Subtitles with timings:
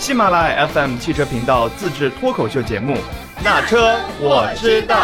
[0.00, 2.94] 喜马拉雅 FM 汽车频道自制脱口秀节目
[3.44, 4.96] 《那车我知道》。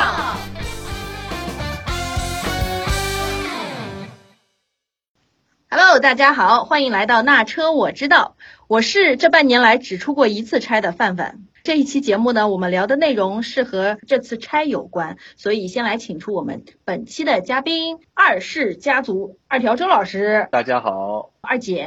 [5.69, 8.37] Hello，大家好，欢迎来到《那车我知道》，
[8.69, 11.41] 我是这半年来只出过一次差的范范。
[11.63, 20.49] 这一期节目呢，我们聊的内容是和这次差有关，所以先来请出我们本期的嘉宾二世家族二条周老师。
[20.51, 21.87] 大家好，二姐。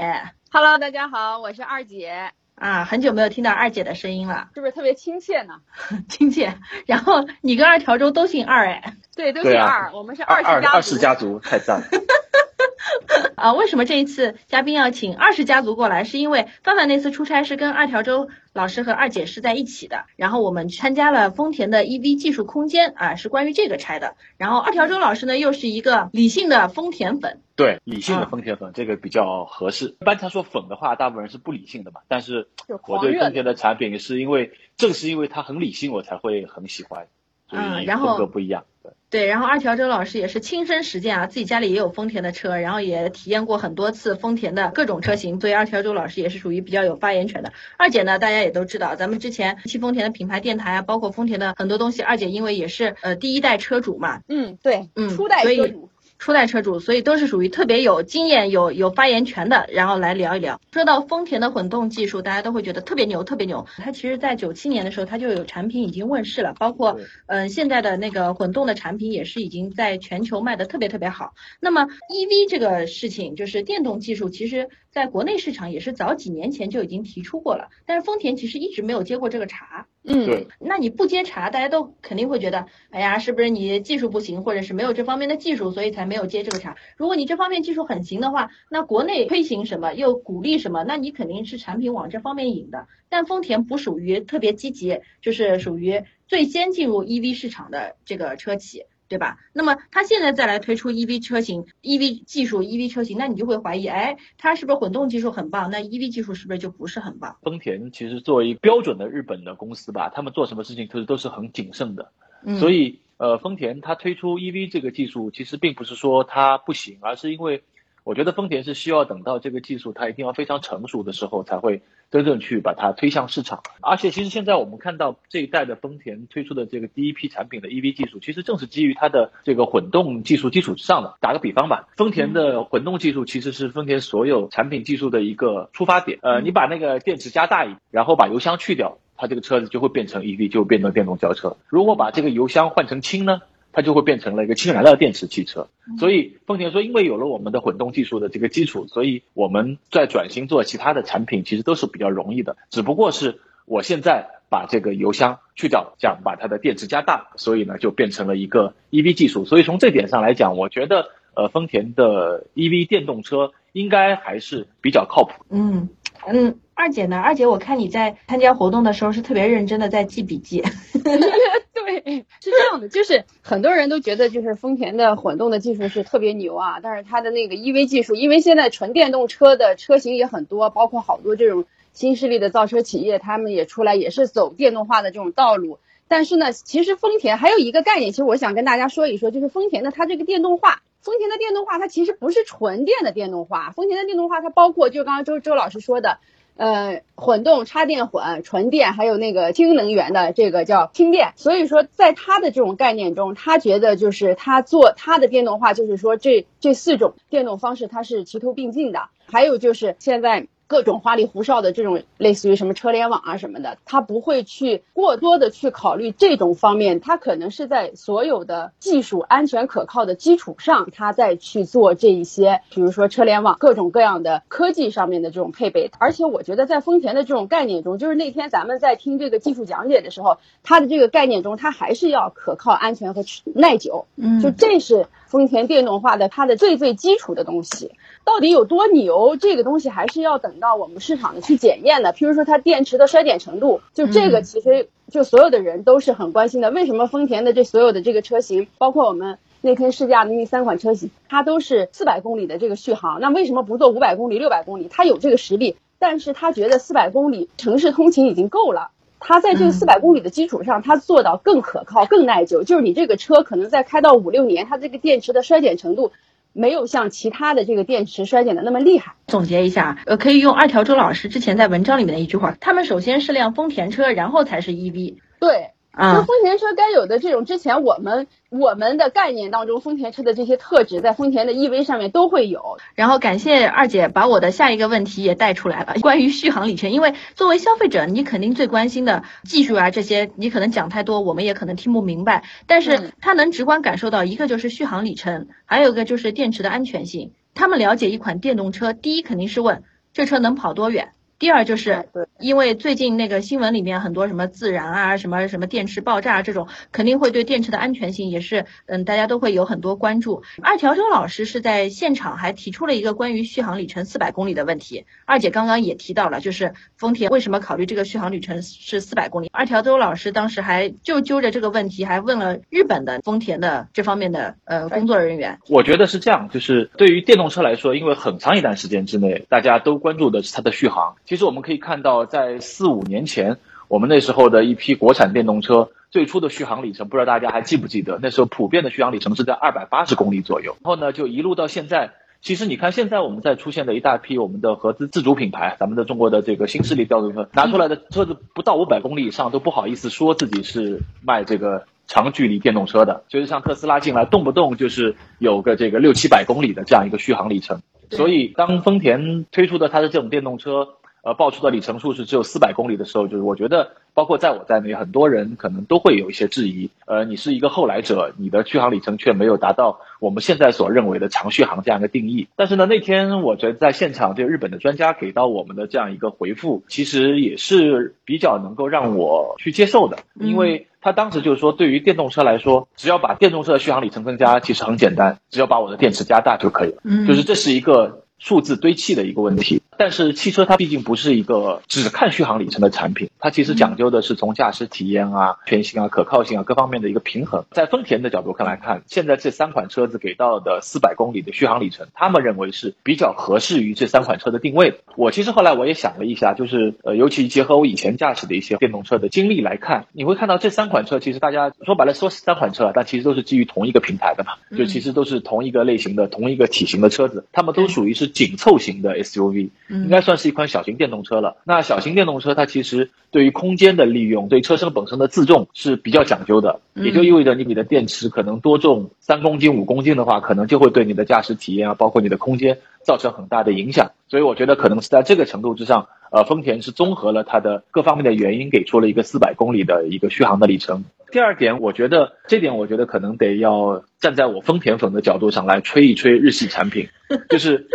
[0.52, 2.34] Hello，大家好，我是二姐。
[2.60, 5.56] 啊，很久没有听到二姐的声音了，是不是特别亲切呢？
[6.10, 6.54] 亲切。
[6.86, 8.96] 然后你跟二条周都姓二哎？
[9.16, 10.68] 对，都姓二，啊、我们是二世家族。
[10.68, 11.88] 二世家族太赞了。
[13.36, 16.04] 啊，为什么这一次嘉宾要请二世家族过来？
[16.04, 24.16] 是因为范范那次出差是跟二条周老师和二姐是在一起的，然后我们参加了丰田的 EV 技术空间啊，是关于这个拆的。
[24.38, 29.96] 然后二条周老师呢，又是一个理性的丰田粉，对，理性的丰田粉、嗯、这个比较合适。
[30.02, 32.02] 一般他说粉的话，大部分人是不理性的嘛。
[32.08, 32.48] 但是
[32.88, 37.08] 我对丰田的产品是因为正是因为它很理性，我才会很喜欢。
[37.52, 38.66] 嗯，然后风格不一样。
[38.79, 38.79] 对
[39.10, 47.52] 对，然后二条周老师也是亲身实践啊，自己家里也有丰田的车，然后也体验过很多次丰田的各种车型，所以二条周老师也是属于比较有发言权的。
[47.78, 55.89] 二姐呢，大家也都知道，咱们之前汽丰田的品牌电台啊，包括丰田的很多东西，二姐因为也是呃第一代车主嘛，嗯，对，嗯，初代车主。
[56.20, 60.60] 初代车主，所以都是属于特别有经验、有有发言权的，然后来聊一聊。
[60.74, 63.66] 说到丰田的混动技术，大家都会觉得特别牛，特别牛。
[63.78, 71.34] 它其实，在九七年的时候，它就有产品已经问世了，包括嗯、呃、现在的那个混动的产品也是已经在全球卖的特别特别好。
[71.62, 79.88] 那么 EV 这个事情，就是电动技术，其实在国内市场也是早几年前就已经提出过了，但是丰田其实一直没有接过这个茬。
[80.06, 80.48] 嗯，对。
[80.60, 86.76] 那你不接茬，大家都肯定会觉得，哎呀，是不是你技术不行，或者是没有这方面的技术，所以才没有接这个茬？
[86.98, 92.88] 如果你这方面技术很行的话，那国内推行什么又鼓励什么，那你肯定是产品往这方面引的。
[93.10, 98.86] 但丰田不属于特别积极，就是属于最先进入 EV 市场的这个车企。
[99.10, 99.38] 对吧？
[99.54, 105.72] 那么它现在再来推出 EV 车型、EV 技术、EV 车型，那你就会怀疑，哎，它是不是混动技术很棒？
[105.72, 107.36] 那 EV 技术是不是就不是很棒？
[107.42, 112.12] 丰田其实作为标准的日本的公司吧，他们做什么事情都是都是很谨慎的。
[112.46, 117.64] 嗯、所以，呃，丰田它推出 EV 这个技术，其实并不是说它不行，而是因为
[118.10, 123.62] 我觉得丰田是需要等到这个技术它一定要非常成熟的时候，才会真正去把它推向市场。
[123.82, 131.18] 而且，其实现在我们看到这一代的丰田推出的这个第一批产品的 EV 技术，其实正是基于它的这个混动技术基础之上的。
[131.22, 136.18] 打个比方吧，丰田的混动技术其实是丰田所有产品技术的一个出发点。
[136.24, 141.58] 呃，你把那个电池加大一点，然后把油箱去掉，它这个车子就会变成 EV，就变成电动轿车。
[141.68, 143.42] 如果把这个油箱换成氢呢？
[143.80, 145.70] 它就会变成了一个氢燃料电池汽车，
[146.00, 152.58] 所以丰田说，因为有了我们的混动技术的这个基础，所以我们在转型做其他的产品，其实都是比较容易的。
[152.70, 159.46] 只不过是我现在把这个油箱去掉，这样把它的电池加大，所以呢就变成了一个 EV 技术。
[159.46, 165.46] 所以从这点上来讲，我觉得呃丰田的 EV 电动车应该还是比较靠谱。
[165.50, 165.88] 嗯
[166.28, 167.18] 嗯，二姐呢？
[167.18, 170.62] 二姐，我看你在参加活动的时候是特别认真的在记笔记。
[171.86, 185.80] 对， 是这样的，就是很多人都觉得就是丰田的混动的技术是特别牛啊，但是它的那个 EV 技术，因为现在纯电动车的车型也很多，包括好多这种新势力的造车企业，他们也出来也是走电动化的这种道路。
[186.08, 190.82] 但是呢，其实丰田还有一个概念，其实我想跟大家说一说，就是丰田的它这个电动化。
[191.02, 196.20] 丰田的电动化，它其实不是纯电的电动化，丰田的电动化它包括就刚刚周周老师说的。
[196.60, 201.32] 呃，混动、插电混、纯电，还有那个氢能源的这个叫氢电。
[201.38, 209.08] 所以说，在他的这种概念中，他觉得就是他做他的电动化，就是说这这四种电动方式它是齐头并进的。
[209.26, 225.90] 还有就是现在各种花里胡哨的这种类似于什么车联网啊什么的，他不会去过多的去考虑这种方面，他可能是在所有的技术安全可靠的基础上，他再去做这一些，比如说车联网各种各样的科技上面的这种配备。
[225.98, 233.24] 而且我觉得在丰田的这种概念中，就是那天咱们在听这个技术讲解的时候，它的这个概念中，它还是要可靠、安全和
[233.56, 234.06] 耐久。
[234.16, 237.92] 嗯，就这是丰田电动化的它的最最基础的东西。
[238.26, 242.12] 到底有多牛，这个东西还是要等到我们市场的去检验的。
[242.12, 246.70] 譬如说它电池的衰减程度，就这个其实就所有的人都是很关心的。
[246.72, 253.20] 为什么丰田的这所有的这个车型，包括我们那天试驾的那三款车型，它都是四百公里的这个续航？
[253.20, 254.88] 那为什么不做五百公里、六百公里？
[254.92, 258.92] 它有这个实力，但是他觉得四百公里城市通勤已经够了。
[259.20, 262.64] 它在这个四百公里的基础上，它做到更可靠、更耐久。
[262.64, 266.12] 就是你这个车可能在开到五六年，它这个电池的衰减程度
[266.54, 269.14] 没有像其他的这个电池衰减的那么厉害。
[269.28, 275.16] 总结一下，呃，可以用二条周老师之前在文章里面的一句话：他们首先是辆丰田车，然后才是 EV。
[275.40, 275.72] 对。
[275.92, 282.78] 啊，那丰田车该有的这种之前我们我们的概念当中，丰田车的这些特质，在丰田的 EV 上面都会有。
[282.96, 286.92] 然后感谢二姐把我的下一个问题也带出来了， 关于续航里程。
[286.92, 292.44] 因为作为消费者，你肯定最关心的技术啊这些，你可能讲太多，我们也可能听不明白。
[292.66, 297.34] 但是他能直观感受到，一个就是续航里程，还有一个就是电池的安全性。
[297.56, 299.84] 他们了解一款电动车，第一肯定是问
[300.14, 301.10] 这车能跑多远。
[301.40, 310.44] 第二就是，因为最近那个新闻里面很多什么自燃啊，什么什么电池爆炸这种，肯定会对电池的安全性也是，嗯，大家都会有很多关注。
[310.62, 315.06] 二条周老师是在现场还提出了一个关于续航里程四百公里的问题。
[315.26, 319.50] 二姐刚刚也提到了，就是丰田为什么考虑这个续航里程是四百公里？
[319.54, 325.60] 二条周老师当时还就揪着这个问题，还问了日本的丰田的这方面的呃工作人员。
[325.70, 331.16] 我觉得是这样，就是对于电动车来说，因为很长一段时间之内，大家都关注的是它的续航。
[331.30, 338.18] 其实我们可以看到，在四五年前，我们那时候的一批国产电动车最初的续航里程，不知道大家还记不记得？
[338.20, 340.76] 那时候普遍的续航里程是在二百八十公里左右。
[340.84, 342.14] 然后呢，就一路到现在。
[342.42, 353.24] 其实你看，现在我们在出现的一大批我们的合资自主品牌，咱们的中国的这个新势力调度车拿出来的车子不到五百公里以上都不好意思说自己是卖这个长距离电动车的。
[353.28, 357.84] 就是像特斯拉进来，动不动就是有个这个六七百公里的这样一个续航里程。
[358.10, 360.96] 所以当丰田推出的它的这种电动车，
[361.30, 363.92] 呃，报出的里程数是只有四百公里的时候，就是我觉得。
[364.16, 366.90] 包括在我在内，很多人可能都会有一些质疑。
[367.06, 372.50] 呃，你是一个后来者，你的续航里程却没有达到我们现在所认为的长续航这样一个定义。
[372.58, 380.18] 但是呢，那天我觉得在现场，这个日本的专家给到我们的这样一个回复，其实也是比较能够让我去接受的。
[380.34, 386.98] 因为他当时就是说，对于电动车来说，只要把电动车的续航里程增加，其实很简单，只要把我的电池加大就可以了。
[387.06, 388.24] 嗯，就是这是一个。
[388.42, 397.66] 数字堆砌的一个问题，但是汽车它毕竟不是一个只看续航里程的产品，它其实讲究的是从驾驶体验啊、全性啊、可靠性啊各方面的一个平衡。
[397.72, 405.02] 在丰田的角度看来看，现在这三款车子给到的四百公里的续航里程，他们认为是比较合适于这三款车的定位。
[405.18, 418.30] 我其实后来我也想了一下，就是呃，尤其结合我以前驾驶的一些电动车的经历来看，你会看到这三款车其实大家说白了说三款车，但其实都是基于同一个平台的嘛，就其实都是同一个类型的、同一个体型的车子，它们都属于是。
[418.30, 421.58] 紧凑型的 SUV，应该算是一款小型电动车了。
[421.66, 434.12] 那小型电动车它其实对于空间的利用，对车身本身的自重是比较讲究的，也就意味着你你的电池可能多重三公斤、五公斤的话，可能就会对你的驾驶体验啊，包括你的空间造成很大的影响。
[434.28, 441.04] 所以我觉得可能是在这个程度之上，呃，丰田是综合了它的各方面的原因，给出了一个四百公里的一个续航的里程。
[441.32, 447.10] 第二点，我觉得这点我觉得可能得要站在我丰田粉的角度上来吹一吹日系产品，
[447.50, 447.88] 就是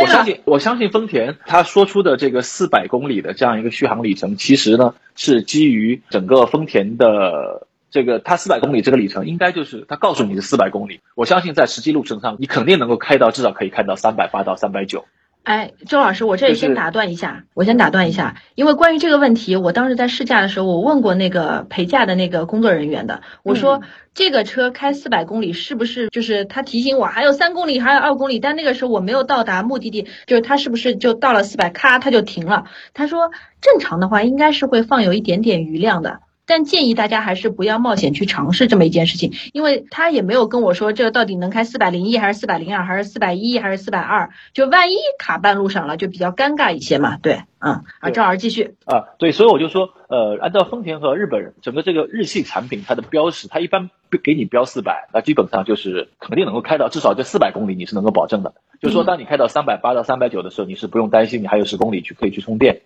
[0.00, 15.04] 我相信我相信丰田他说出的这个四百公里的这样一个续航里程，其实呢是基于整个丰田的这个它四百公里这个里程，应该就是他告诉你是四百公里，我相信在实际路程上你肯定能够开到至少可以开到三百八到三百九。
[15.44, 23.82] 哎，周老师，我这里先打断一下，我先打断一下，因为关于这个问题，我当时在试驾的时候，我问过那个陪驾的那个工作人员的，我说
[24.14, 32.66] 这个车开四百公里是不是就是他提醒我还有三公里，还有二公里，但那个时候我没有到达目的地，就是他是不是就到了四百，咔他就停了？
[32.94, 36.20] 他说正常的话应该是会放有一点点余量的。
[36.46, 47.16] 但建议大家还是不要冒险去尝试这么一件事情，因为他也没有跟我说这个到底能开四百零一还是四百零二还是四百一还是四百二，就万一卡半路上了，就比较尴尬一些嘛。
[47.16, 48.74] 对，嗯，啊，赵老师继续。
[48.84, 53.90] 啊，对，所以我就说，呃，按照丰田和日本人整个这个日系产品，它的标识，它一般
[54.22, 58.54] 给你标四百，那基本上就是肯定能够开到至少这四百公里，你是能够保证的。
[58.80, 62.82] 就是说，当你开到三百八到三百九的时候，你是不用担心你还有十公里去可以去充电。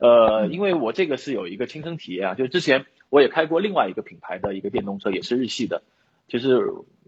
[0.00, 2.86] 呃，因为我这个是有一个亲身体验啊，就是之前。
[3.10, 5.82] 我也开过另外一个品牌的一个电动车，也是日系的，
[6.28, 6.60] 就是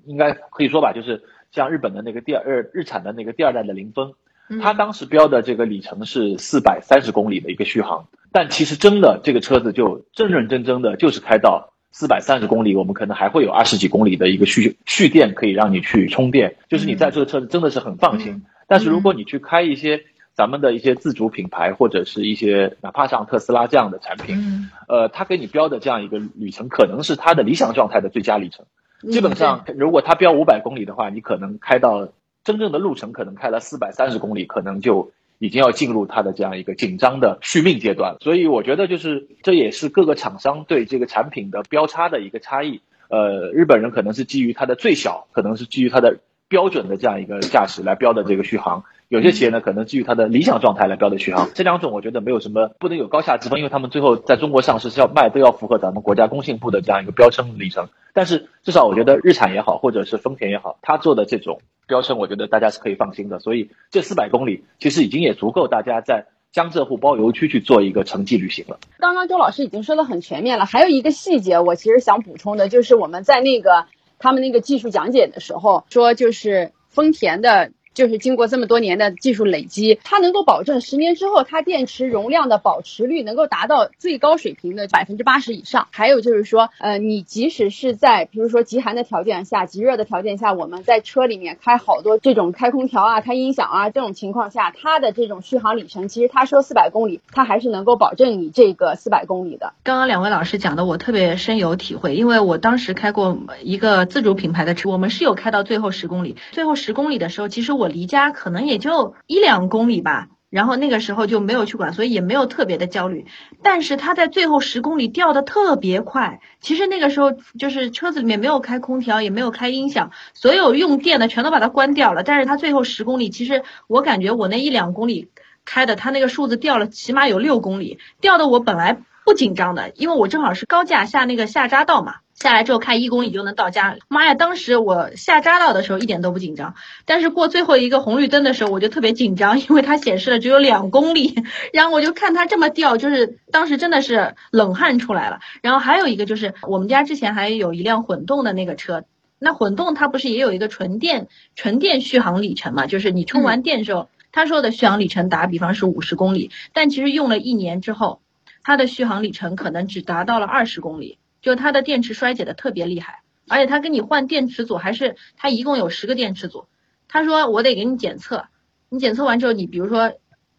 [0.04, 1.22] 应该可以说吧，就是
[1.52, 4.14] 像日本的那个第二日产的那个第二代的凌风，
[4.60, 18.42] 它当时标的这个里程是四百三十公里的一个续航，但其实真的这个车子就认认真真的就是开到四百三十公里，我们可能还会有二十几公里的一个蓄蓄电可以让你去充电，就是你在这个车子真的是很放心。
[18.66, 20.02] 但是如果你去开一些。
[20.34, 28.64] 咱们的一些自主品牌或者是一些哪怕像特斯拉这样的产品，呃，它给你标的这样一个旅程，可能是它的理想状态的最佳里程。
[29.10, 32.08] 基本上，如果它标五百公里的话，你可能开到
[32.44, 38.18] 真正的路程，可能开了四百三十公里，可能就已经要进入它的这样一个紧张的续命阶段了。
[38.20, 42.80] 所以，我觉得就是这也是各个厂商对这个产品的标差的一个差异。
[43.08, 46.20] 呃，日本人可能是基于它的最小，可能是基于它的。
[46.48, 48.84] 标准的这样一个驾驶来标的这个续航。
[49.12, 51.50] 有些企业呢，可能基于它的理想状态来标的续航。
[51.52, 57.90] 这两种我觉得没有什么不能有高下之分，因为他们最后在中国上市是要卖都要符合咱们国家工信部的这样一个标称里程。
[58.14, 63.38] 但是至少我觉得日产也好，或者是丰田也好，它做的这种标称，我觉得大家是可以放心的。
[63.38, 68.78] 所以这四百公里其实已经也足够大家在江浙沪包邮区去做一个城际旅行了。
[68.98, 73.84] 刚刚周老师已经说的很全面了，还有一个细节我其实想补充的，就是我们在那个
[74.18, 77.72] 他们那个技术讲解的时候说，就是丰田的。
[77.94, 85.88] 就是经过这么多年的技术累积，它能够保证十年之后它电池容量的保持率能够达到最高水平的百分之八十以上。
[85.90, 99.74] 还有就是说，呃，你即使是在比如说极寒的条件下、极热的条件下，我们在车里面开好多这种开空调啊、开音响啊这种情况下，它的这种续航里程，其实他说四百公里，它还是能够保证你这个四百公里的。
[99.84, 107.81] 刚刚两位老师讲的，我特别深有体会，因为我当时开过一个自主品牌的车，我们是有开到最后十公里，最后十公里的时候，其实我。
[107.82, 113.26] 我离家可能也就一两公里吧，然后那个时候就没有去管，所以也没有特别的焦虑。
[113.60, 122.22] 但是它在最后十公里掉的特别快，其实那个时候就是车子里面没有开空调，也没有开音响，所有用电的全都把它关掉了。
[122.22, 125.28] 但是它最后十公里，其实我感觉我那一两公里
[125.64, 132.16] 开的，它那个数字掉了起码有六公里，掉的我本来不紧张的，因为我正好是高架下那个下匝道嘛。
[132.34, 134.34] 下来之后开一公里就能到家，妈呀！
[134.34, 136.74] 当时我下匝道的时候一点都不紧张，
[137.04, 141.36] 但是过最后一个红绿灯的时候我就特别紧张，因为它显示了只有两公里，
[141.72, 145.38] 然后我就看它这么掉，就是当时真的是冷汗出来了。
[145.60, 149.04] 然后还有一个就是我们家之前还有一辆混动的那个车，
[149.38, 152.88] 那混动它不是也有一个纯电纯电续航里程嘛？
[152.88, 158.20] 就是你充完电之后，他说的续航里程打比方是五十公里，但其实用了一年之后，
[158.64, 161.18] 它的续航里程可能只达到了二十公里。
[161.40, 166.68] 就它的电池衰减的特别厉害，而且它跟你换电池组还是它一共有十个电池组，
[167.08, 168.46] 他说我得给你检测，
[168.88, 170.12] 你检测完之后你比如说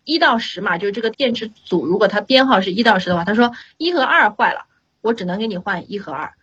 [0.04, 4.66] 一到十嘛，就是这个电池组如果它编号是一到十的话，他说一和二坏了，
[5.00, 6.34] 我只能给你换一和二，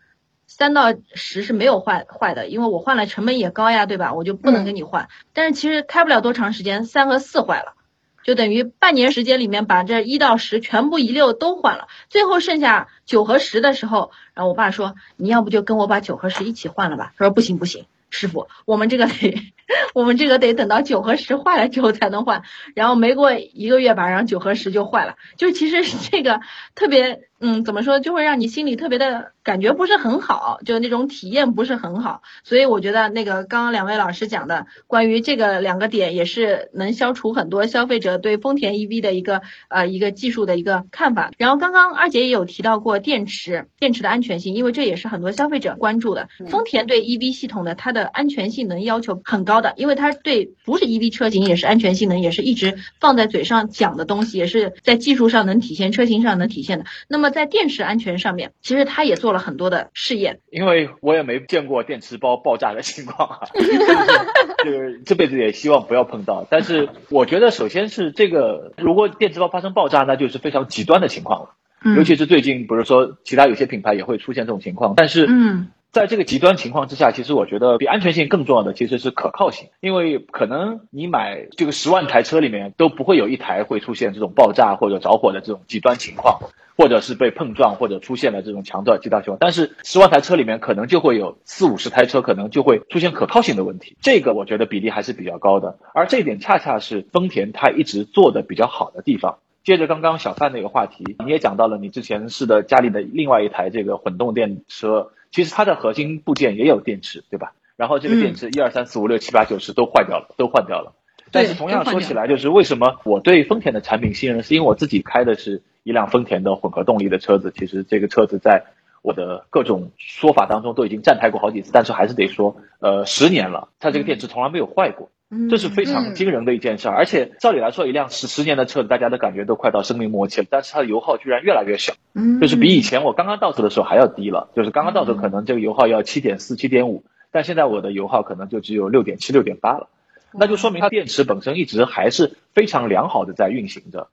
[0.46, 4.14] 三到十是没有坏坏的，因为我换了成本也高呀，对吧？
[4.14, 7.74] 我就不能给你换，但是其实开不了多长时间，三和四坏了。
[8.22, 17.12] 就等于半年时间里面把这一到十全部一溜都换了，最后剩下九和十的时候，然后我爸说你要不就跟我把九和十一起换了吧？
[17.16, 19.52] 他说不行不行，师傅，我们这个得
[19.94, 22.42] 我们这个得等到九和十坏了之后才能换。
[22.74, 25.16] 然后没过一个月吧，然后九和十就坏了。
[25.36, 26.40] 就其实这个
[26.74, 27.29] 特别。
[27.42, 32.20] 嗯，怎么说就会让你心里特别的感觉不是很好，就那种体验不是很好。
[32.44, 41.30] 所以我觉得那个刚刚两位老师讲的关于这个两个点，也是能消除很多消费者对丰田 EV 的一个呃一个技术的一个看法。
[41.38, 46.28] 然后刚刚二姐也有提到过电池，电池的安全性，因为这也是很多消费者关注的。
[46.50, 56.84] 丰田对 EV 系统的它的安全性能要求很高的，因为它对不是 EV 车型也是安全性能也是一直放在嘴上讲的东西，也是在技术上能体现，车型上能体现的。
[57.08, 60.40] 那么在电池安全上面，其实他也做了很多的试验。
[60.50, 63.40] 因为我也没见过电池包爆炸的情况啊，
[64.64, 66.46] 就是这辈子也希望不要碰到。
[66.50, 71.54] 但是我觉得，首先是这个，如果电池包发生爆炸，那就是非常极端的情况了。
[71.96, 75.68] 尤其是最近，不是说其他有些品牌也会出现这种情况，但是嗯。
[75.92, 86.38] 在这个极端情况之下，其实我觉得比安全性更重要的其实是可靠性，因为可能你买这个十万台车里面都不会有一台会出现这种爆炸或者着火的这种极端情况，
[86.78, 89.38] 或者是被碰撞或者出现了这种强的极端情况。
[89.40, 95.80] 但是十万台车里面可能就会有四五十台车可能就会出现可靠性的问题，这个我觉得比例还是比较高的。
[95.92, 99.38] 而这一点恰恰是丰田它一直做的比较好的地方。
[99.64, 105.10] 接着刚刚小范那个话题，你也讲到了你之前试的家里的另外一台这个混动电车。
[105.30, 107.52] 其实它的核心部件也有电池，对吧？
[107.76, 110.92] 然后这个电池一二三四五六七八九十都坏掉了，都换掉了。
[111.32, 117.52] 但是同样说起来，就是为什么我对丰田的产品信任，是因为我自己开的是一辆丰田的混合动力的车子。
[117.56, 118.64] 其实这个车子在
[119.02, 125.10] 我的各种说法当中都已经站台过好几次，但是还是得说，呃，十年了，它这个电池从来没有坏过。
[125.48, 131.94] 这是非常惊人的一件事，而且照理来说，一辆十十年的车子，大家的感觉都快到生命末期了，但是它的油耗居然越来越小，
[132.40, 139.88] 就是比以前我刚刚到手的时候还要低了，就是刚刚到手可能这个油耗要七点四、七点五，但现在我的油耗可能就只有六点七、六点八了，
[140.32, 144.08] 那就说明它电池本身一直还是非常良好的在运行着。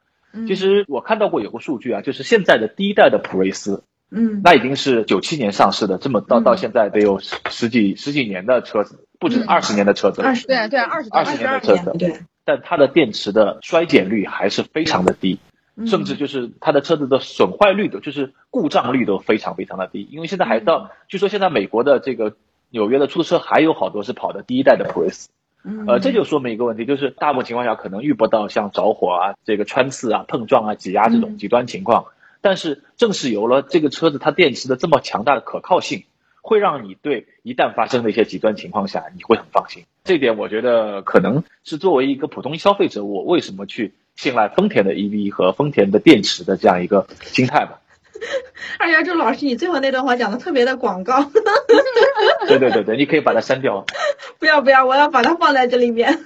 [0.47, 3.81] 其实我看到过有个数据啊，就是现在的第一代的普锐斯，
[4.12, 9.06] 嗯，那已经是九七年上市的，这么到到现在得有十十几十几年的车子。
[9.19, 15.39] 不止二十年的车子，二十对对二十二十年的车子，对，但它的电池的衰减率还是非常的低，
[15.86, 20.07] 甚至就是它的车子的损坏率的，就是故障率都非常非常的低。
[20.12, 22.36] 因为现在还到，据说现在美国的这个
[22.69, 25.29] 纽约的出租车还有好多是跑的第一代的普锐斯。
[25.63, 25.86] 嗯。
[25.88, 31.38] 呃，这就说明一个问题，就是大部分情况下可能遇不到像着火啊、这个穿刺啊、碰撞啊、挤压这种嗯。
[31.38, 32.05] 极端情况。
[32.39, 36.03] 但是正是有了这个车子它电池的这么强大的可靠性，
[36.47, 39.83] 会让你对一旦发生的一些极端情况下，你会很放心。
[40.05, 47.81] 这点我觉得可能是作为一个普通消费者，我为什么去信赖丰田的 EV 和丰田的电池的这样一个心态吧。
[48.79, 51.24] 二丫周老师，你最后那段话讲的特别的广告，
[52.47, 53.86] 对对对对，你可以把它删掉。
[54.39, 56.19] 不要不要，我要把它放在这里面。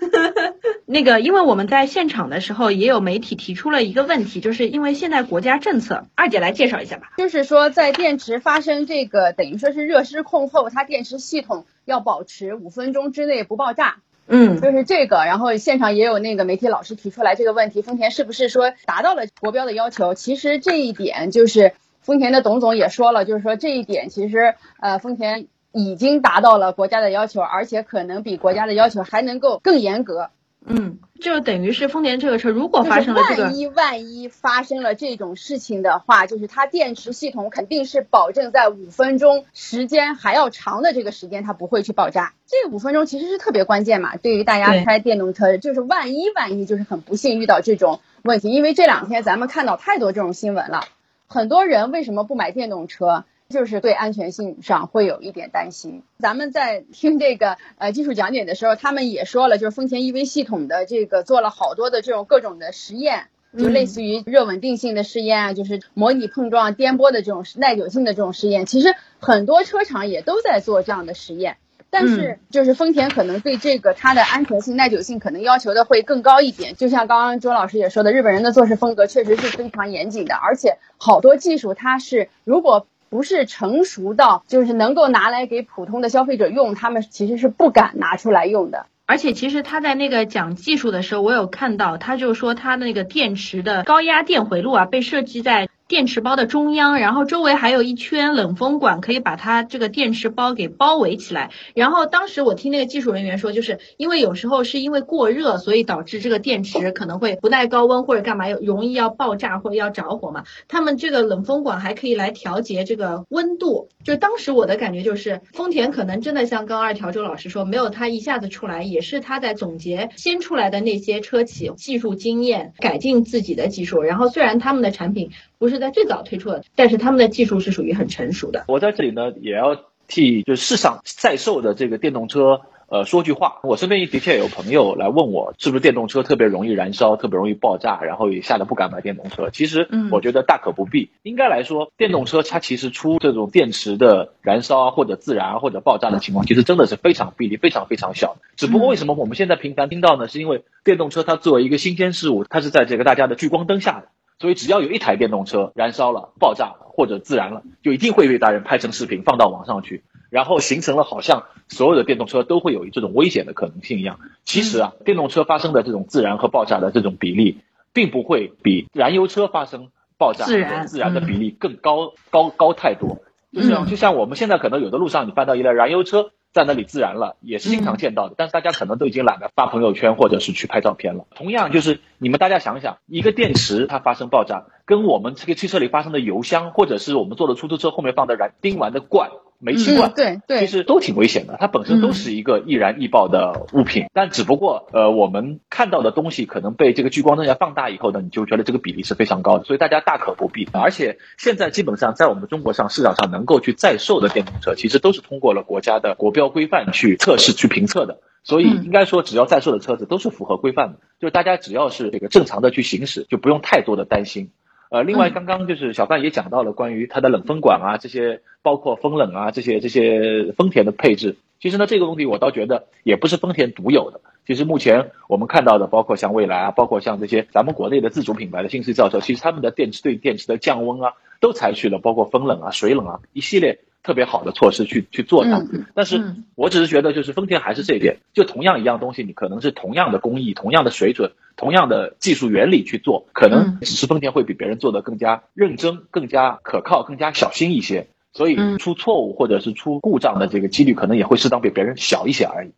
[0.85, 7.11] 那个，因为我们在现场的时候，也有媒体提出了一个问题，就是因为现在国家政策，二姐来介绍一下吧。
[7.17, 13.97] 就是说，在电池发生这个等于说是热失控后，它电池系统要保持五分钟之内不爆炸，
[14.31, 15.17] 嗯就是这个。
[15.25, 20.13] 然后现场也有那个媒体老师提出来这个问题，丰田是不是说达到了国标的要求？
[20.13, 30.29] 其实这一点就是丰田的董总也说了，就是说这一点其实呃丰田已经达到了国家的要求，而且可能比国家的要求还能够更严格。
[30.63, 42.33] 嗯，就等于是丰田这个车如果发生了这个万，一万一发生了这种事情的话，就是它电池系统肯定是保证在五分钟时间还要长的这个时间，它不会去爆炸。
[42.45, 50.85] 这五分钟其实是特别关键嘛，对于大家开电动车，就是万一万一就是很不幸遇到这种问题，因为这两天咱们看到太多这种新闻了，
[51.25, 53.25] 很多人为什么不买电动车？
[53.51, 56.01] 就是对安全性上会有一点担心。
[56.17, 68.65] 咱们在听这个呃技术讲解的时候，他们也说了，就是丰田 EV 系统的这个做了好多的这种各种的实验，就类似于热稳定性的试验啊，就是模拟碰撞、颠簸的这种耐久性的这种实验。
[68.65, 71.57] 其实很多车厂也都在做这样的实验。
[71.93, 76.73] 但是，就是丰田可能对这个它的安全性、耐久性可能要求的会更高一点。
[76.77, 88.85] 就像刚刚周老师也说的，日本人的做事风格确实是非常严谨的，而且好多技术它是如果不是成熟到就是能够拿来给普通的消费者用，他们其实是不敢拿出来用的。
[89.05, 101.49] 而且其实他在那个讲技术的时候，我有看到，他就说他那个电池的高压电回路啊，被设计在电池包的中央，然后周围还有一圈冷风管，可以把它这个电池包给包围起来。
[101.75, 110.45] 然后当时我听那个技术人员说，就是因为有时候是因为过热，所以导致这个电池可能会不耐高温或者干嘛，容易要爆炸或者要着火嘛。
[110.69, 113.89] 他们这个冷风管还可以来调节这个温度。
[114.05, 124.01] 就当时我的感觉就是，丰田可能真的像刚二条周老师说，没有他一下子出来，也是他在总结先出来的那些车企技术经验，改进自己的技术。
[124.01, 128.65] 然后虽然他们的产品不是在最早推出的，但是他们的技术是属于很成熟的。
[128.67, 132.61] 我在这里呢，也要替就是市场在售的这个电动车。
[132.87, 139.51] 呃，说句话，我身边的确有朋友来问我，是不是电动车特别容易燃烧，特别容易爆炸，然后也吓得不敢买电动车。
[139.51, 141.11] 其实，嗯我觉得大可不必。
[141.21, 148.37] 应该来说，电动车它其实出这种电池的燃烧啊，或者自燃啊，或者爆炸的情况，其实真的是非常比例非常非常小。
[148.57, 150.27] 只不过为什么我们现在频繁听到呢？
[150.27, 154.07] 是因为电动车它作为一个新鲜事物，它是在这个大家的聚光灯下的。
[154.41, 164.19] 所以只要有一台电动车燃烧了、爆炸了或者自燃了，就一定会被大人拍成视频放到网上去，然后形成了好像所有的电动车都会有这种危险的可能性一样。
[164.43, 167.59] 其实啊，电动车发生的这种自燃和爆炸的这种比例，
[167.93, 173.19] 并不会比燃油车发生爆炸自燃和自燃的比例更高、高高太多。
[173.53, 181.25] 就像嗯就像我们现在可能有的路上你翻到一辆燃油车在那里自燃了，也是经常见到的，但是大家可能都已经懒得发朋友圈或者是去拍照片了。
[181.33, 189.29] 同样就是你们大家想想，一个电池它发生爆炸，跟我们这个汽车里发生的油箱，或者是我们坐的出租车后面放的燃丁烷的罐、
[189.61, 200.67] 煤气罐嗯，，对对其，实都挺危险的，它本身都是一个易燃易爆的物品，但只不过呃，我们看到的东西可能被这个聚光灯下放大以后呢，你就觉得这个比例是非常高的，所以大家大可不必。
[200.73, 208.19] 而且现在基本上在我们中国上市场上能够去在售的电动车，其实都是通过了国家的国标规范去测试、去评测的。
[208.43, 214.49] 所以嗯应该说，只要在售的车子都是符合规范的，就是大家只要是这个正常的去行驶，就不用太多的担心。
[214.91, 221.37] 呃，另外嗯刚刚就是小范也讲到了关于它的冷风管啊，这些包括风冷啊这些这些丰田的配置。
[221.61, 224.19] 其实呢，这个问题我倒觉得也不是丰田独有的。
[224.45, 235.57] 其实目前我们看到的，包括像蔚来啊，包括像这些咱们国内的自主品牌的新势力造车，其实他们的电池对电池的降温啊，都采取了包括风冷啊、水冷啊一系列特别好的措施去去做它。
[235.59, 252.71] 嗯但是嗯我只是觉得，就是丰田还是这一点，就同样一样东西，你可能是同样的工艺、同样的水准、同样的技术原理去做，可能嗯只是丰田会比别人做的更加认真、更加可靠、更加小心一些，所以嗯出错误或者是出故障的这个几率可能也会适当比别人小一些而已。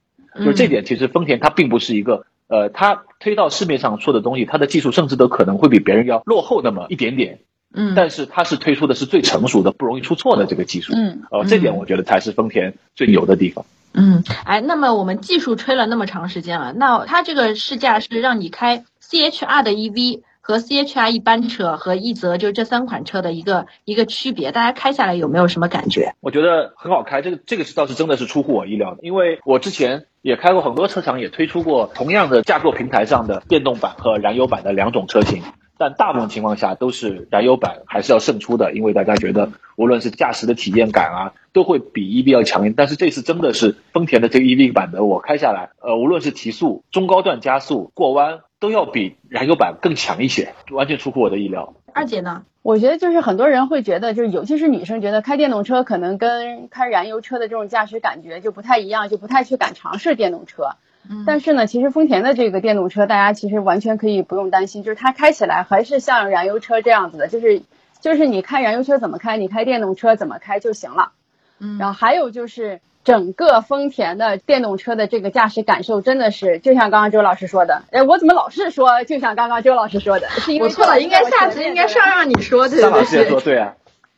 [0.43, 2.25] 就这点，其实丰田它并不是一个。
[2.49, 7.39] 呃，它推到市面上出的东西，它的技术甚至都可能会比别人要落后那么一点点。
[7.73, 10.93] 嗯但是它是推出的是最成熟的、不容易出错的这个技术。
[10.95, 13.65] 嗯，呃，这点我觉得才是丰田最牛的地方。
[13.93, 26.15] 嗯，哎，那么我们技术吹了那么长时间了，那它这个试驾是让你开 CHR 的 EV 和 CHR 一般车和奕泽就这三款车的一个一个区别，大家开下来有没有什么感觉？
[26.21, 35.43] 我觉得很好开，这个这个是倒是真的是出乎我意料的，因为我之前也开过很多车厂，也推出过同样的架构平台上的电动版和燃油版的两种车型，
[35.77, 42.73] 但大部分情况下都是燃油版还是要胜出的，因为大家觉得无论是驾驶的体验感啊，都会比 EV 要强一点。
[42.75, 51.73] 但是这次真的是丰田的这个 EV 版的，我开下来，呃，无论是提速、中高段加速、过弯，都要比燃油版更强一些，完全出乎我的意料。
[51.93, 52.43] 二姐呢？
[52.61, 60.69] 我觉得就是很多人会觉得，就是尤其是女生觉得开电动车可能跟开燃油车的这种驾驶感觉就不太一样，就不太去敢尝试电动车。
[61.09, 61.23] 嗯。
[61.25, 67.61] 但是呢，其实丰田的这个电动车，大家其实完全可以不用担心，就是它开起来还是像燃油车这样子的，就是
[68.01, 71.11] 就是你开燃油车怎么开，你开电动车怎么开就行了。
[71.59, 71.77] 嗯。
[71.77, 83.75] 然后还有就是整个丰田的电动车的这个驾驶感受，真的是就像刚刚周老师说的，哎，我怎么老是说就像刚刚周老师说的，是因为我错了，应该下次应该上让你说，对对张老师说对，对啊，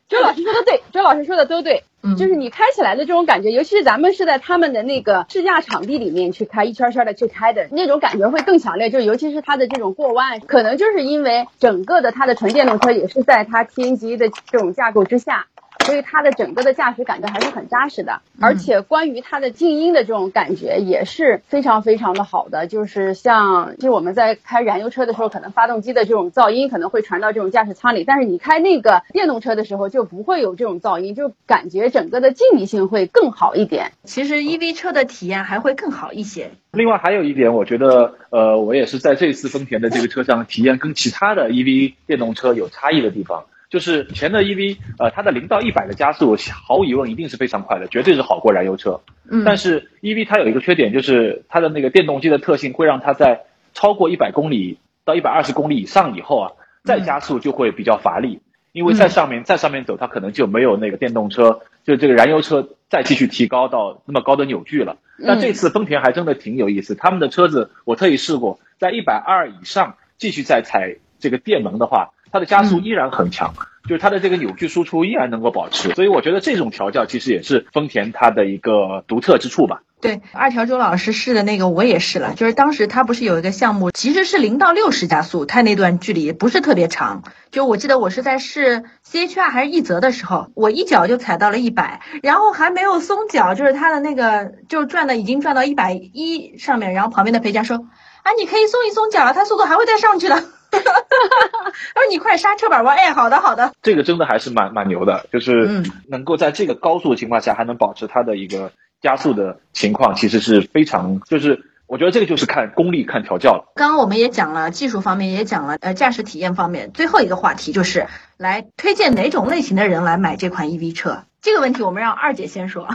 [0.08, 1.84] 周老师说的对，周老师说的都对，
[2.16, 8.90] 就是你开起来的这种感觉，尤其是咱们是在他们的那个试驾场地里面去开，一圈圈的去开的那种感觉会更强烈。
[8.90, 15.48] 就尤其是它的这种过弯，可能就是因为整个的它的纯电动车也是在它 T N G 的这种架构之下。
[15.86, 22.68] 所以它的整个的驾驶感觉还是很扎实的，而且关于它的静音的这种感觉也是非常非常的好的。
[22.68, 33.92] 就是像，就是我们在开燃油车的时候，可能发动机的这种噪音可能会传到这种驾驶舱里，但是你开那个电动车的时候就不会有这种噪音，就感觉整个的静谧性会更好一点。
[34.04, 36.52] 其实 EV 车的体验还会更好一些。
[36.72, 49.02] 另外还有一点，我觉得，呃，我也是在这次丰田的这个车上体验跟其他的 EV 电动车有差异的地方，就是前的 EV，呃，它的零到一百的加速，毫无疑问一定是非常快的，绝对是好过燃油车。
[49.30, 53.42] 嗯，但是 EV 它有一个缺点，就是它的那个电动机的特性会让它在
[53.74, 56.52] 超过一百公里到一百二十公里以上以后啊，
[56.86, 58.40] 再加速就会比较乏力，
[58.72, 64.96] 因为在上面在上面走，它可能就没有那个电动车，就这个燃油车再继续提高到那么高的扭矩了。
[65.28, 73.54] 但这次丰田还真的挺有意思，他们的车子我特意试过，在一百二以上继续再踩这个电门的话，它的加速依然很强。
[73.88, 79.84] 就是它的这个扭矩输出依然能够保持，所以我觉得这种调教其实也是丰田它的一个独特之处吧。
[80.02, 87.22] 对，二条周老师试的那个我也试了，就是当时他不是有一个项目，其实是零到六十加速，它那段距离不是特别长。
[87.52, 100.44] 就我记得我是在试 CHR 还是一泽的时候，我一脚就踩到了一百，然后还没有松脚，就是它的那个就转的已经转到一百一上面，然后旁边的陪驾说啊，你可以松一松脚了，它速度还会再上去的。
[101.94, 103.72] 他说你快刹车吧，我哎，好的好的。
[103.82, 113.72] 这个真的还是蛮蛮牛的，就是嗯能够在这个高速的情况下还能保持它的一个加速的情况，其实是非常，就是我觉得这个就是看功力、看调教了。
[113.76, 118.08] 刚刚我们也讲了技术方面，也讲了呃驾驶体验方面，最后一个话题就是
[118.38, 121.24] 来推荐哪种类型的人来买这款 EV 车。
[121.42, 122.88] 这个问题我们让二姐先说。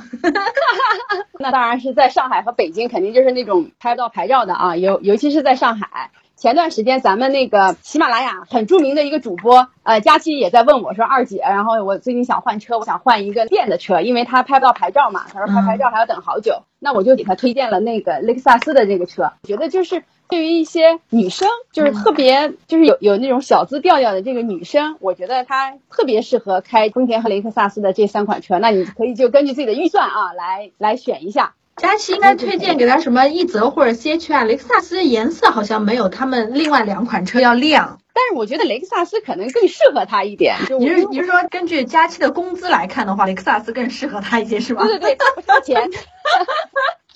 [1.39, 6.11] 那当然是在上海和北京，肯定就是那种拍不到牌照的啊，尤尤其是在上海。
[6.41, 31.53] 前段时间咱们那个喜马拉雅很著名的一个主播，呃，佳期也在问我说，二姐，然后我最近想换车，我想换一个电的车，因为他拍不到牌照嘛，他说拍牌照还要等好久，那我就给他推荐了那个雷克萨斯的这个车，觉得就是对于一些女生，就是特别就是有有那种小资调调的这个女生，我觉得她特别适合开丰田和雷克萨斯的这三款车，那你可以就根据自己的预算啊来来选一下。
[31.81, 37.99] 佳琪应该推荐给他什么奕泽或者 CHR，雷克萨斯颜色好像没有他们另外两款车要亮。
[38.13, 40.57] 但是我觉得雷克萨斯可能更适合他一点。
[40.69, 44.85] 就你是你是说根据佳期的工资来看的话，雷克萨斯更适合他一些是吧？
[44.85, 45.89] 对对对，他不烧钱。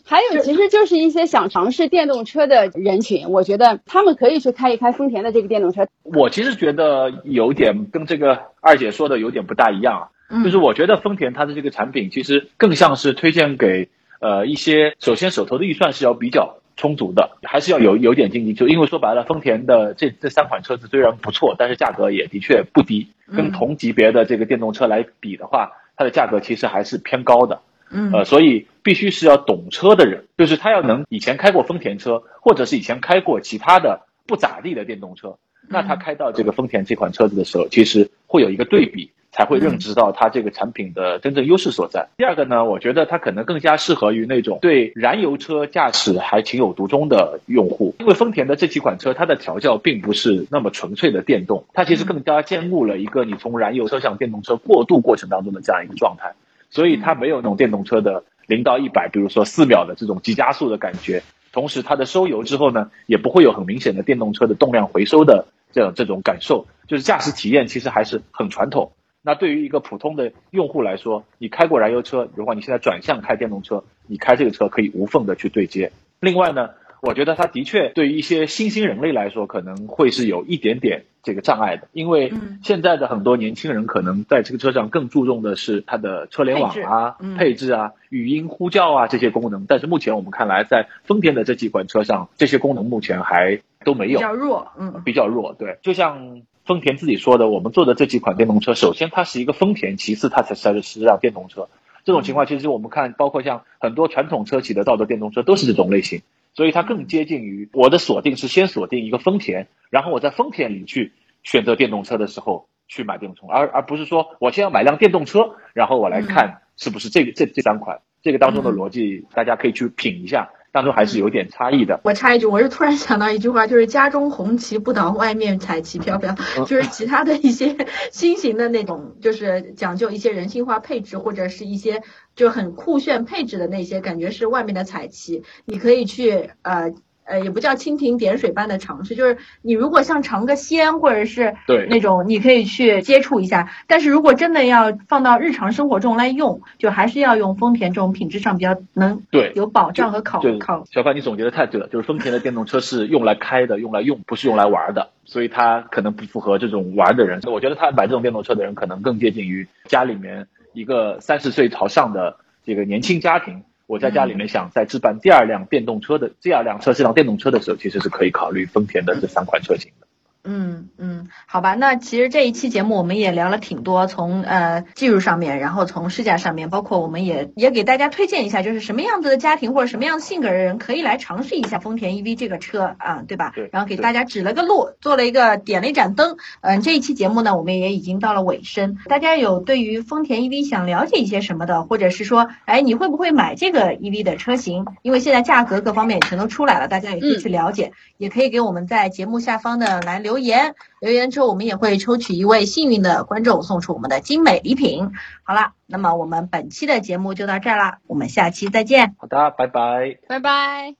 [0.06, 5.86] 还有，其实就是一些想尝试电动车的人群，我觉得他们可以去开一开丰田的这个电动车。
[6.02, 13.88] 我其实觉得有点跟这个二姐说的有点不大一样啊，嗯就是我觉得丰田它的这个产品其实更像是推荐给
[14.20, 27.60] 呃一些首先手头的预算是要比较充足的，还是要有有点经济，就因为说白了，丰田的这这三款车子虽然不错，但是价格也的确不低，跟嗯同级别的这个电动车来比的话，它的价格其实还是偏高的。
[27.90, 35.36] 嗯呃，所以必须是要懂车的人，就是他要能以前开过丰田车，或者是以前开过其他的不咋地的电动车，
[35.68, 42.08] 那他开到这个丰田这款车子的时候，其实会有一个对比，才会认知到它这个产品的真正优势所在。
[42.16, 56.34] 第二个呢，我觉得它可能更加适合于那种对燃油车驾驶还情有独钟的用户，因为丰田的这几款车，它的调教并不是那么纯粹的电动，它其实更加兼顾了一个你从燃油车向电动车过渡过程当中的这样一个状态，
[56.70, 61.22] 所以它没有那种电动车的零到一百，比如说四秒的这种急加速的感觉。
[61.52, 68.92] 同时，它的收油之后呢，也不会有很明显的电动车的动量回收的这样这种感受，就是驾驶体验其实还是很传统。
[69.22, 75.90] 那对于一个普通的用户来说，你开过燃油车，如果你现在转向开电动车，你开这个车可以无缝的去对接。
[76.20, 76.70] 另外呢，
[77.02, 81.04] 我觉得它的确对于一些新兴人类来说，可能会是有一点点。
[81.24, 89.64] 这个障碍的，因为现在的很多年轻人可能在这个车上更注重的是它的车联网啊、配置啊、语音呼叫啊这些功能。
[89.66, 95.54] 但是目前我们看来，在丰田的这几款车上，这些功能目前还都没有，比较弱，嗯，比较弱。
[95.58, 101.68] 对，就像丰田自己说的，我们做的这几款电动车，首先它是一个丰田，其次它才是实际上电动车。
[102.04, 106.22] 这种情况其实我们看，包括像很多传统车企的造的电动车都是这种类型。
[106.56, 120.50] 所以它更接近于我的锁定是先锁定一个丰田，然后我在丰田里去选择电动车的时候去买电动车，而而不是说我先要买辆电动车，然后我来看是不是这个这这三款，这个当中的逻辑大家可以去品一下。
[120.74, 122.00] 当中还是有点差异的。
[122.02, 126.34] 我插一句，我是突然想到一句话，就是“家中红旗不倒，外面彩旗飘飘”，
[126.66, 127.76] 就是其他的一些
[128.10, 132.02] 新型的那种，就是讲究一些人性化配置或者是一些
[132.34, 136.92] 就很酷炫配置的那些，感觉是外面的彩旗，你可以去呃。
[137.24, 143.70] 呃，也不叫蜻蜓点水般的尝试，就是你如果像尝个鲜，或者是对那种你可以去接触一下。
[143.86, 150.84] 但是如果真的要放到日常生活中来用，就还是要用丰田这种品质上比较能对有保障和考考。
[150.90, 157.40] 小范，你总结的太对了，就是丰田的电动车是用来开的，用来用，不是用来玩的，所以它可能不符合这种玩的人。
[157.50, 163.62] 我觉得他买这种电动车的人，可能更接近于家里面一个三十岁朝上的这个年轻家庭。
[163.86, 170.03] 我在家里面想再置办第二辆电动车的第二辆车，这辆电动车的时候，其实是可以考虑丰田的这三款车型的。
[170.46, 183.52] 嗯嗯，好吧，那其实这一期节目我们也聊了挺多，从呃技术上面，然后从试驾上面，包括我们也也给大家推荐一下，就是什么样子的家庭或者什么样性格的人可以来尝试一下丰田 EV 这个车啊，对吧？
[183.54, 183.70] 对。
[183.72, 186.36] 然后给大家指了个路，做了一个点了一盏灯。
[186.60, 188.98] 嗯，这一期节目呢，我们也已经到了尾声。
[189.06, 194.84] 大家有对于丰田 EV 想了解一些什么的，或者是说，哎，你会不会买这个 EV 的车型？
[195.00, 200.74] 因为现在价格各方面也全都出来了，大家也可以去了解，也可以给我们在节目下方的来留言。
[201.00, 205.12] 留言之后，我们也会抽取一位幸运的观众，送出我们的精美礼品。
[205.42, 209.14] 好了，那么我们本期的节目就到这儿啦，我们下期再见。
[209.18, 210.96] 好的，拜拜，拜拜。